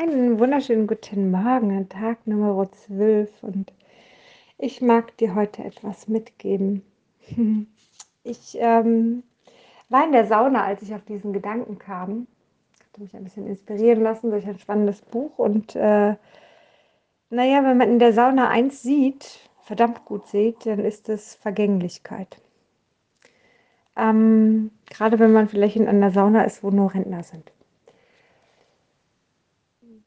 [0.00, 3.72] Einen wunderschönen guten Morgen, Tag Nummer 12 und
[4.56, 6.84] ich mag dir heute etwas mitgeben.
[8.22, 9.24] Ich ähm,
[9.88, 12.28] war in der Sauna, als ich auf diesen Gedanken kam.
[12.78, 16.14] Ich hatte mich ein bisschen inspirieren lassen durch ein spannendes Buch und äh,
[17.30, 22.40] naja, wenn man in der Sauna eins sieht, verdammt gut sieht, dann ist es Vergänglichkeit.
[23.96, 27.50] Ähm, gerade wenn man vielleicht in einer Sauna ist, wo nur Rentner sind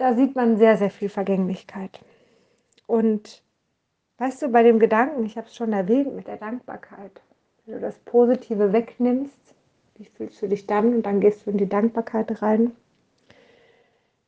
[0.00, 2.00] da sieht man sehr, sehr viel Vergänglichkeit.
[2.86, 3.42] Und
[4.16, 7.20] weißt du, bei dem Gedanken, ich habe es schon erwähnt mit der Dankbarkeit,
[7.66, 9.54] wenn du das Positive wegnimmst,
[9.96, 10.94] wie fühlst du dich dann?
[10.94, 12.72] Und dann gehst du in die Dankbarkeit rein.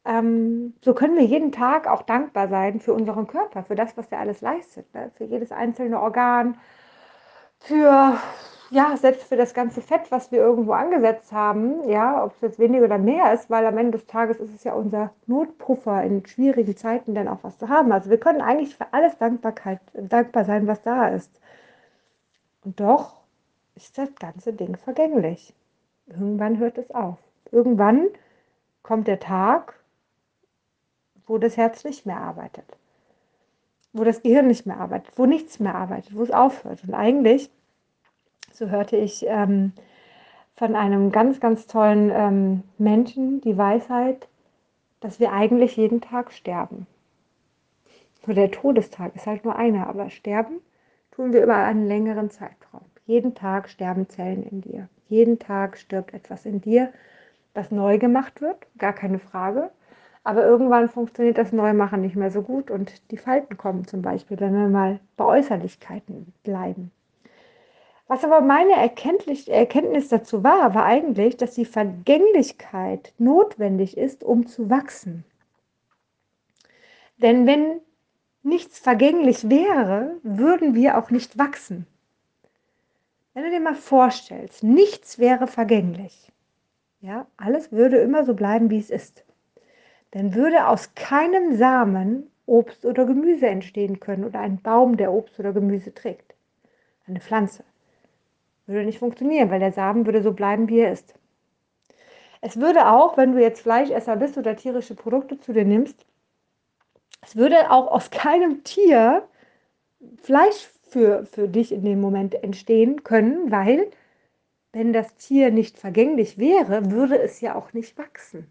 [0.05, 4.13] Ähm, so können wir jeden Tag auch dankbar sein für unseren Körper, für das, was
[4.13, 5.11] er alles leistet, ne?
[5.15, 6.59] für jedes einzelne Organ,
[7.61, 8.19] für
[8.73, 12.59] ja, selbst für das ganze Fett, was wir irgendwo angesetzt haben, ja, ob es jetzt
[12.59, 16.25] weniger oder mehr ist, weil am Ende des Tages ist es ja unser Notpuffer in
[16.25, 17.93] schwierigen Zeiten dann auch was zu haben.
[17.93, 21.31] Also wir können eigentlich für alles Dankbarkeit, dankbar sein, was da ist.
[22.65, 23.21] Und doch
[23.75, 25.55] ist das ganze Ding vergänglich.
[26.07, 27.19] Irgendwann hört es auf.
[27.51, 28.09] Irgendwann
[28.83, 29.75] kommt der Tag,
[31.27, 32.79] wo das Herz nicht mehr arbeitet,
[33.93, 36.83] wo das Gehirn nicht mehr arbeitet, wo nichts mehr arbeitet, wo es aufhört.
[36.85, 37.51] Und eigentlich
[38.53, 39.73] so hörte ich ähm,
[40.57, 44.29] von einem ganz, ganz tollen ähm, Menschen die Weisheit,
[45.01, 46.87] dass wir eigentlich jeden Tag sterben.
[48.27, 50.61] Nur der Todestag ist halt nur einer, aber sterben
[51.11, 52.83] tun wir über einen längeren Zeitraum.
[53.07, 54.89] Jeden Tag sterben Zellen in dir.
[55.09, 56.93] Jeden Tag stirbt etwas in dir,
[57.53, 59.71] was neu gemacht wird, gar keine Frage.
[60.25, 64.39] Aber irgendwann funktioniert das Neumachen nicht mehr so gut und die Falten kommen zum Beispiel,
[64.39, 66.93] wenn wir mal bei Äußerlichkeiten bleiben.
[68.13, 74.69] Was aber meine Erkenntnis dazu war, war eigentlich, dass die Vergänglichkeit notwendig ist, um zu
[74.69, 75.25] wachsen.
[77.17, 77.81] Denn wenn
[78.43, 81.87] nichts vergänglich wäre, würden wir auch nicht wachsen.
[83.33, 86.31] Wenn du dir mal vorstellst, nichts wäre vergänglich.
[87.01, 89.25] Ja, alles würde immer so bleiben, wie es ist.
[90.11, 95.39] Dann würde aus keinem Samen Obst oder Gemüse entstehen können oder ein Baum, der Obst
[95.39, 96.35] oder Gemüse trägt.
[97.07, 97.65] Eine Pflanze.
[98.73, 101.15] Würde nicht funktionieren, weil der Samen würde so bleiben, wie er ist.
[102.41, 106.05] Es würde auch, wenn du jetzt Fleischesser bist oder tierische Produkte zu dir nimmst,
[107.21, 109.29] es würde auch aus keinem Tier
[110.21, 113.91] Fleisch für, für dich in dem Moment entstehen können, weil
[114.73, 118.49] wenn das Tier nicht vergänglich wäre, würde es ja auch nicht wachsen.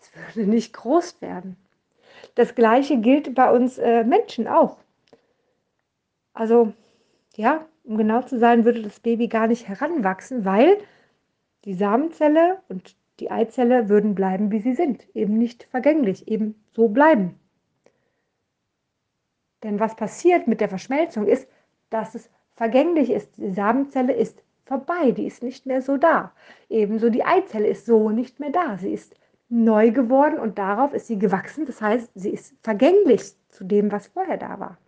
[0.00, 1.56] Es würde nicht groß werden.
[2.34, 4.78] Das gleiche gilt bei uns äh, Menschen auch.
[6.34, 6.72] Also,
[7.36, 10.78] ja, um genau zu sein, würde das Baby gar nicht heranwachsen, weil
[11.64, 16.88] die Samenzelle und die Eizelle würden bleiben, wie sie sind, eben nicht vergänglich, eben so
[16.88, 17.38] bleiben.
[19.62, 21.46] Denn was passiert mit der Verschmelzung ist,
[21.90, 23.36] dass es vergänglich ist.
[23.36, 26.32] Die Samenzelle ist vorbei, die ist nicht mehr so da.
[26.68, 28.78] Ebenso die Eizelle ist so nicht mehr da.
[28.78, 29.14] Sie ist
[29.50, 31.66] neu geworden und darauf ist sie gewachsen.
[31.66, 34.78] Das heißt, sie ist vergänglich zu dem, was vorher da war.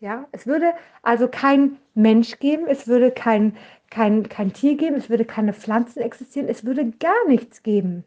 [0.00, 3.56] Ja, es würde also kein Mensch geben, es würde kein,
[3.90, 8.04] kein, kein Tier geben, es würde keine Pflanzen existieren, es würde gar nichts geben.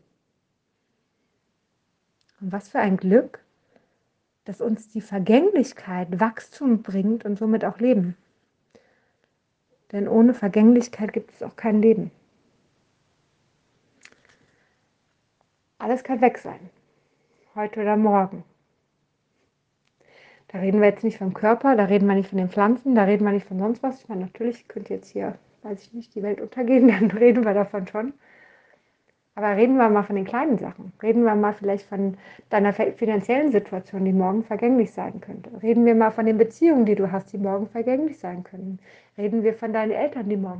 [2.40, 3.44] Und was für ein Glück,
[4.46, 8.16] dass uns die Vergänglichkeit Wachstum bringt und somit auch Leben.
[9.92, 12.12] Denn ohne Vergänglichkeit gibt es auch kein Leben.
[15.78, 16.70] Alles kann weg sein,
[17.54, 18.44] heute oder morgen.
[20.52, 23.06] Da reden wir jetzt nicht vom Körper, da reden wir nicht von den Pflanzen, da
[23.06, 24.02] reden wir nicht von sonst was.
[24.02, 27.54] Ich meine, natürlich könnte jetzt hier, weiß ich nicht, die Welt untergehen, dann reden wir
[27.54, 28.14] davon schon.
[29.34, 30.92] Aber reden wir mal von den kleinen Sachen.
[31.02, 32.18] Reden wir mal vielleicht von
[32.50, 35.50] deiner finanziellen Situation, die morgen vergänglich sein könnte.
[35.64, 38.80] Reden wir mal von den Beziehungen, die du hast, die morgen vergänglich sein können.
[39.18, 40.60] Reden wir von deinen Eltern, die morgen